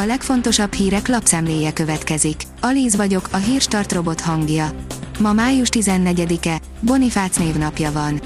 A 0.00 0.04
legfontosabb 0.04 0.72
hírek 0.72 1.08
lapszemléje 1.08 1.72
következik. 1.72 2.42
Alíz 2.60 2.96
vagyok, 2.96 3.28
a 3.30 3.36
hírstart 3.36 3.92
robot 3.92 4.20
hangja. 4.20 4.70
Ma 5.18 5.32
május 5.32 5.68
14-e, 5.72 6.60
Bonifác 6.80 7.36
névnapja 7.36 7.92
van. 7.92 8.20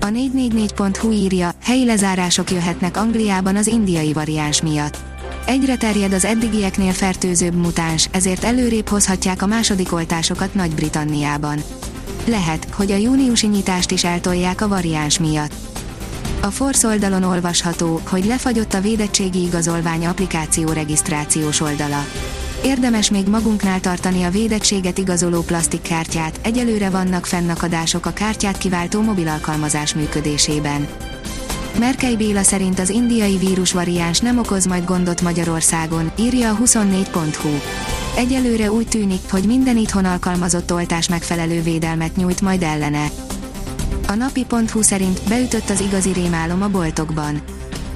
A 0.00 0.06
444.hu 0.06 1.10
írja, 1.10 1.50
helyi 1.62 1.84
lezárások 1.84 2.50
jöhetnek 2.50 2.96
Angliában 2.96 3.56
az 3.56 3.66
indiai 3.66 4.12
variáns 4.12 4.62
miatt. 4.62 4.98
Egyre 5.46 5.76
terjed 5.76 6.12
az 6.12 6.24
eddigieknél 6.24 6.92
fertőzőbb 6.92 7.54
mutáns, 7.54 8.08
ezért 8.10 8.44
előrébb 8.44 8.88
hozhatják 8.88 9.42
a 9.42 9.46
második 9.46 9.92
oltásokat 9.92 10.54
Nagy-Britanniában. 10.54 11.62
Lehet, 12.26 12.66
hogy 12.72 12.90
a 12.90 12.96
júniusi 12.96 13.46
nyitást 13.46 13.90
is 13.90 14.04
eltolják 14.04 14.60
a 14.60 14.68
variáns 14.68 15.18
miatt. 15.18 15.75
A 16.40 16.50
Force 16.50 16.88
oldalon 16.88 17.22
olvasható, 17.22 18.00
hogy 18.08 18.24
lefagyott 18.24 18.74
a 18.74 18.80
védettségi 18.80 19.42
igazolvány 19.42 20.06
applikáció 20.06 20.72
regisztrációs 20.72 21.60
oldala. 21.60 22.04
Érdemes 22.64 23.10
még 23.10 23.28
magunknál 23.28 23.80
tartani 23.80 24.22
a 24.22 24.30
védettséget 24.30 24.98
igazoló 24.98 25.42
plastikkártyát, 25.42 26.40
egyelőre 26.42 26.90
vannak 26.90 27.26
fennakadások 27.26 28.06
a 28.06 28.12
kártyát 28.12 28.58
kiváltó 28.58 29.00
mobil 29.00 29.28
alkalmazás 29.28 29.94
működésében. 29.94 30.86
Merkei 31.78 32.16
Béla 32.16 32.42
szerint 32.42 32.78
az 32.78 32.88
indiai 32.88 33.36
vírusvariáns 33.36 34.18
nem 34.20 34.38
okoz 34.38 34.66
majd 34.66 34.84
gondot 34.84 35.22
Magyarországon, 35.22 36.10
írja 36.18 36.50
a 36.50 36.56
24.hu. 36.64 37.48
Egyelőre 38.16 38.72
úgy 38.72 38.88
tűnik, 38.88 39.20
hogy 39.30 39.44
minden 39.44 39.76
itthon 39.76 40.04
alkalmazott 40.04 40.72
oltás 40.72 41.08
megfelelő 41.08 41.62
védelmet 41.62 42.16
nyújt 42.16 42.40
majd 42.40 42.62
ellene. 42.62 43.06
A 44.06 44.14
napi.hu 44.14 44.82
szerint 44.82 45.20
beütött 45.28 45.70
az 45.70 45.80
igazi 45.80 46.12
rémálom 46.12 46.62
a 46.62 46.68
boltokban. 46.68 47.42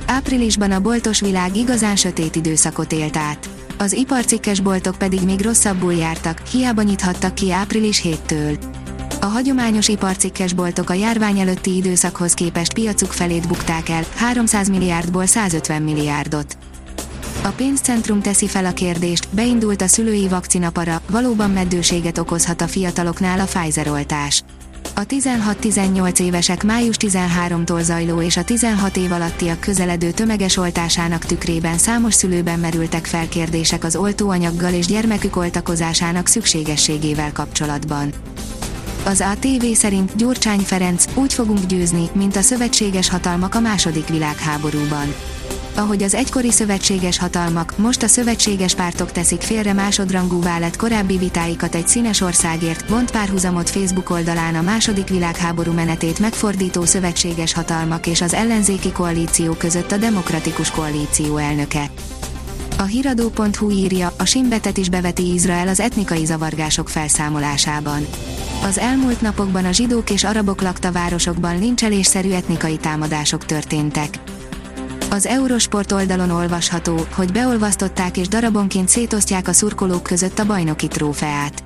Áprilisban 0.06 0.70
a 0.70 0.80
boltos 0.80 1.20
világ 1.20 1.56
igazán 1.56 1.96
sötét 1.96 2.36
időszakot 2.36 2.92
élt 2.92 3.16
át. 3.16 3.48
Az 3.78 3.92
iparcikkes 3.92 4.60
boltok 4.60 4.98
pedig 4.98 5.20
még 5.24 5.40
rosszabbul 5.40 5.92
jártak, 5.92 6.46
hiába 6.46 6.82
nyithattak 6.82 7.34
ki 7.34 7.52
április 7.52 8.02
7-től. 8.04 8.58
A 9.20 9.26
hagyományos 9.26 9.88
iparcikkes 9.88 10.52
boltok 10.52 10.90
a 10.90 10.94
járvány 10.94 11.38
előtti 11.38 11.76
időszakhoz 11.76 12.34
képest 12.34 12.74
piacuk 12.74 13.12
felét 13.12 13.48
bukták 13.48 13.88
el, 13.88 14.04
300 14.14 14.68
milliárdból 14.68 15.26
150 15.26 15.82
milliárdot. 15.82 16.56
A 17.42 17.48
pénzcentrum 17.48 18.20
teszi 18.20 18.46
fel 18.46 18.64
a 18.64 18.72
kérdést, 18.72 19.28
beindult 19.30 19.82
a 19.82 19.86
szülői 19.86 20.28
vakcinapara, 20.28 21.00
valóban 21.10 21.50
meddőséget 21.50 22.18
okozhat 22.18 22.60
a 22.60 22.66
fiataloknál 22.66 23.40
a 23.40 23.44
Pfizer 23.44 23.88
oltás. 23.88 24.42
A 24.94 25.06
16-18 25.06 26.20
évesek 26.20 26.64
május 26.64 26.96
13-tól 26.98 27.82
zajló 27.82 28.20
és 28.22 28.36
a 28.36 28.44
16 28.44 28.96
év 28.96 29.12
alattiak 29.12 29.60
közeledő 29.60 30.10
tömeges 30.10 30.56
oltásának 30.56 31.24
tükrében 31.24 31.78
számos 31.78 32.14
szülőben 32.14 32.58
merültek 32.58 33.06
fel 33.06 33.28
kérdések 33.28 33.84
az 33.84 33.96
oltóanyaggal 33.96 34.72
és 34.72 34.86
gyermekük 34.86 35.36
oltakozásának 35.36 36.26
szükségességével 36.26 37.32
kapcsolatban. 37.32 38.12
Az 39.04 39.20
ATV 39.20 39.64
szerint 39.72 40.16
Gyurcsány 40.16 40.60
Ferenc 40.60 41.04
úgy 41.14 41.32
fogunk 41.32 41.66
győzni, 41.66 42.08
mint 42.12 42.36
a 42.36 42.42
szövetséges 42.42 43.08
hatalmak 43.08 43.54
a 43.54 43.60
második 43.60 44.08
világháborúban 44.08 45.14
ahogy 45.74 46.02
az 46.02 46.14
egykori 46.14 46.50
szövetséges 46.50 47.18
hatalmak, 47.18 47.78
most 47.78 48.02
a 48.02 48.08
szövetséges 48.08 48.74
pártok 48.74 49.12
teszik 49.12 49.40
félre 49.40 49.72
másodrangúvá 49.72 50.58
lett 50.58 50.76
korábbi 50.76 51.16
vitáikat 51.16 51.74
egy 51.74 51.88
színes 51.88 52.20
országért, 52.20 52.88
vont 52.88 53.10
párhuzamot 53.10 53.70
Facebook 53.70 54.10
oldalán 54.10 54.54
a 54.54 54.62
második 54.62 55.08
világháború 55.08 55.72
menetét 55.72 56.18
megfordító 56.18 56.84
szövetséges 56.84 57.52
hatalmak 57.52 58.06
és 58.06 58.20
az 58.20 58.34
ellenzéki 58.34 58.92
koalíció 58.92 59.52
között 59.52 59.92
a 59.92 59.96
demokratikus 59.96 60.70
koalíció 60.70 61.36
elnöke. 61.36 61.90
A 62.78 62.82
hiradó.hu 62.82 63.70
írja, 63.70 64.12
a 64.18 64.24
simbetet 64.24 64.76
is 64.76 64.88
beveti 64.88 65.32
Izrael 65.32 65.68
az 65.68 65.80
etnikai 65.80 66.24
zavargások 66.24 66.88
felszámolásában. 66.88 68.06
Az 68.62 68.78
elmúlt 68.78 69.20
napokban 69.20 69.64
a 69.64 69.72
zsidók 69.72 70.10
és 70.10 70.24
arabok 70.24 70.62
lakta 70.62 70.92
városokban 70.92 71.58
lincselésszerű 71.58 72.30
etnikai 72.30 72.76
támadások 72.76 73.44
történtek. 73.44 74.18
Az 75.12 75.26
Eurosport 75.26 75.92
oldalon 75.92 76.30
olvasható, 76.30 77.06
hogy 77.14 77.32
beolvasztották 77.32 78.16
és 78.16 78.28
darabonként 78.28 78.88
szétosztják 78.88 79.48
a 79.48 79.52
szurkolók 79.52 80.02
között 80.02 80.38
a 80.38 80.46
bajnoki 80.46 80.88
trófeát. 80.88 81.62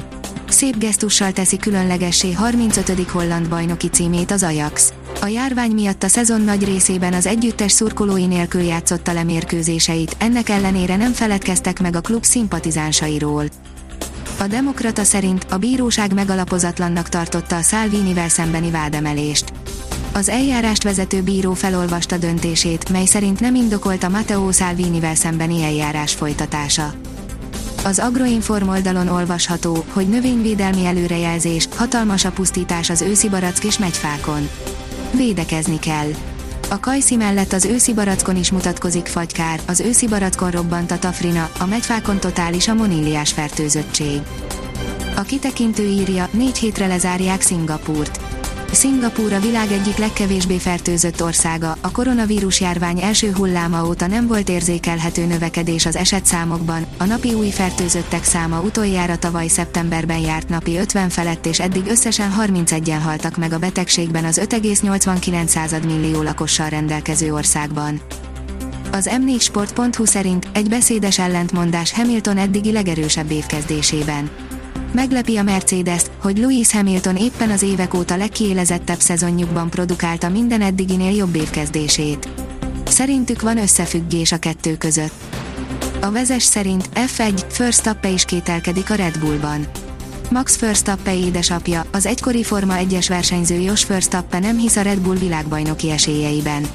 Szép 0.49 0.79
gesztussal 0.79 1.33
teszi 1.33 1.57
különlegessé 1.57 2.33
35. 2.33 3.11
holland 3.11 3.49
bajnoki 3.49 3.89
címét 3.89 4.31
az 4.31 4.43
Ajax. 4.43 4.93
A 5.21 5.27
járvány 5.27 5.71
miatt 5.71 6.03
a 6.03 6.09
szezon 6.09 6.41
nagy 6.41 6.65
részében 6.65 7.13
az 7.13 7.27
együttes 7.27 7.73
szurkolói 7.73 8.27
nélkül 8.27 8.63
játszotta 8.63 9.13
le 9.13 9.23
mérkőzéseit, 9.23 10.17
ennek 10.19 10.49
ellenére 10.49 10.97
nem 10.97 11.13
feledkeztek 11.13 11.81
meg 11.81 11.97
a 11.97 12.01
klub 12.01 12.25
szimpatizánsairól. 12.25 13.45
A 14.39 14.47
Demokrata 14.47 15.05
szerint 15.05 15.47
a 15.51 15.57
bíróság 15.57 16.15
megalapozatlannak 16.15 17.09
tartotta 17.09 17.57
a 17.57 17.63
Salvinivel 17.63 18.29
szembeni 18.29 18.71
vádemelést 18.71 19.53
az 20.15 20.29
eljárást 20.29 20.83
vezető 20.83 21.23
bíró 21.23 21.55
felolvasta 21.55 22.17
döntését, 22.17 22.89
mely 22.89 23.05
szerint 23.05 23.41
nem 23.41 23.55
indokolt 23.55 24.03
a 24.03 24.09
Matteo 24.09 24.53
Salvinivel 24.53 25.15
szembeni 25.15 25.63
eljárás 25.63 26.13
folytatása. 26.13 26.95
Az 27.85 27.99
Agroinform 27.99 28.69
oldalon 28.69 29.09
olvasható, 29.09 29.85
hogy 29.93 30.09
növényvédelmi 30.09 30.87
előrejelzés, 30.87 31.69
hatalmas 31.77 32.25
a 32.25 32.31
pusztítás 32.31 32.91
az 32.91 33.03
őszi 33.03 33.29
barack 33.29 33.65
és 33.65 33.79
megyfákon. 33.79 34.49
Védekezni 35.17 35.79
kell. 35.79 36.09
A 36.71 36.81
kajszi 36.81 37.17
mellett 37.17 37.53
az 37.53 37.65
őszi 37.65 37.95
barackon 37.95 38.37
is 38.37 38.51
mutatkozik 38.51 39.07
fagykár, 39.07 39.61
az 39.67 39.81
őszi 39.81 40.09
barackon 40.09 40.51
robbant 40.51 40.91
a 40.91 40.99
tafrina, 40.99 41.51
a 41.59 41.67
megyfákon 41.67 42.19
totális 42.19 42.69
a 42.69 42.75
moníliás 42.75 43.33
fertőzöttség. 43.33 44.21
A 45.17 45.23
kitekintő 45.23 45.87
írja, 45.87 46.29
négy 46.33 46.59
hétre 46.59 46.87
lezárják 46.87 47.41
Szingapúrt. 47.41 48.34
Szingapúr 48.75 49.33
a 49.33 49.41
világ 49.41 49.73
egyik 49.73 49.97
legkevésbé 49.97 50.59
fertőzött 50.59 51.23
országa, 51.23 51.77
a 51.81 51.91
koronavírus 51.91 52.61
járvány 52.61 53.01
első 53.03 53.33
hulláma 53.33 53.87
óta 53.87 54.07
nem 54.07 54.27
volt 54.27 54.49
érzékelhető 54.49 55.27
növekedés 55.27 55.87
az 55.87 55.97
esetszámokban, 55.97 56.87
a 56.99 57.05
napi 57.05 57.35
új 57.35 57.51
fertőzöttek 57.51 58.25
száma 58.25 58.61
utoljára 58.61 59.17
tavaly 59.17 59.49
szeptemberben 59.49 60.19
járt 60.19 60.49
napi 60.49 60.77
50 60.77 61.09
felett 61.09 61.47
és 61.47 61.61
eddig 61.61 61.87
összesen 61.87 62.35
31-en 62.41 63.01
haltak 63.03 63.37
meg 63.37 63.53
a 63.53 63.59
betegségben 63.59 64.25
az 64.25 64.39
5,89 64.39 65.85
millió 65.85 66.23
lakossal 66.23 66.69
rendelkező 66.69 67.33
országban. 67.33 68.01
Az 68.93 69.11
m4sport.hu 69.13 70.05
szerint 70.05 70.49
egy 70.53 70.69
beszédes 70.69 71.19
ellentmondás 71.19 71.93
Hamilton 71.93 72.37
eddigi 72.37 72.73
legerősebb 72.73 73.31
évkezdésében 73.31 74.31
Meglepi 74.95 75.37
a 75.37 75.43
mercedes 75.43 76.03
hogy 76.19 76.39
Lewis 76.39 76.73
Hamilton 76.73 77.17
éppen 77.17 77.51
az 77.51 77.63
évek 77.63 77.95
óta 77.95 78.17
legkiélezettebb 78.17 78.99
szezonjukban 78.99 79.71
produkálta 79.71 80.29
minden 80.29 80.61
eddiginél 80.61 81.17
jobb 81.17 81.35
évkezdését. 81.35 82.29
Szerintük 82.87 83.41
van 83.41 83.59
összefüggés 83.59 84.33
a 84.33 84.39
kettő 84.39 84.77
között. 84.77 85.13
A 86.01 86.11
vezes 86.11 86.43
szerint 86.43 86.89
F1 86.95 87.43
Verstappen 87.59 88.13
is 88.13 88.25
kételkedik 88.25 88.91
a 88.91 88.95
Red 88.95 89.19
Bullban. 89.19 89.67
Max 90.31 90.59
Verstappen 90.59 91.15
édesapja, 91.15 91.85
az 91.93 92.07
egykori 92.07 92.43
Forma 92.43 92.75
1-es 92.79 93.07
versenyző 93.09 93.55
Jos 93.61 93.87
Verstappen 93.87 94.41
nem 94.41 94.59
hisz 94.59 94.77
a 94.77 94.83
Red 94.83 94.99
Bull 94.99 95.17
világbajnoki 95.17 95.91
esélyeiben. 95.91 96.67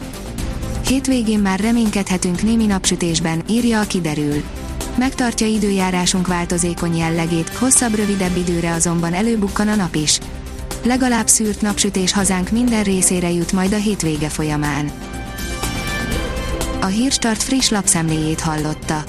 Hétvégén 0.88 1.40
már 1.40 1.60
reménykedhetünk 1.60 2.42
némi 2.42 2.66
napsütésben, 2.66 3.44
írja 3.48 3.80
a 3.80 3.88
kiderül 3.88 4.44
megtartja 4.98 5.48
időjárásunk 5.48 6.28
változékony 6.28 6.98
jellegét, 6.98 7.50
hosszabb-rövidebb 7.50 8.38
időre 8.38 8.74
azonban 8.74 9.14
előbukkan 9.14 9.68
a 9.68 9.76
nap 9.76 9.96
is. 9.96 10.20
Legalább 10.84 11.28
szűrt 11.28 11.62
napsütés 11.62 12.14
hazánk 12.14 12.50
minden 12.50 12.84
részére 12.84 13.32
jut 13.32 13.52
majd 13.52 13.74
a 13.74 13.78
hétvége 13.78 14.30
folyamán. 14.30 14.92
A 16.82 16.86
Hírstart 16.86 17.44
friss 17.44 17.70
lapszemléjét 17.70 18.40
hallotta. 18.40 19.04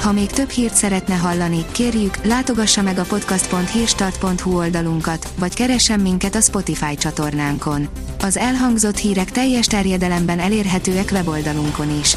Ha 0.00 0.12
még 0.12 0.30
több 0.30 0.48
hírt 0.50 0.74
szeretne 0.74 1.14
hallani, 1.14 1.64
kérjük, 1.72 2.24
látogassa 2.24 2.82
meg 2.82 2.98
a 2.98 3.02
podcast.hírstart.hu 3.02 4.56
oldalunkat, 4.56 5.28
vagy 5.38 5.54
keressen 5.54 6.00
minket 6.00 6.34
a 6.34 6.40
Spotify 6.40 6.94
csatornánkon. 6.94 7.88
Az 8.22 8.36
elhangzott 8.36 8.96
hírek 8.96 9.30
teljes 9.30 9.66
terjedelemben 9.66 10.38
elérhetőek 10.38 11.08
weboldalunkon 11.12 11.98
is. 12.00 12.16